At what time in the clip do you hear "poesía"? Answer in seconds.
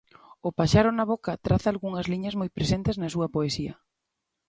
3.35-3.73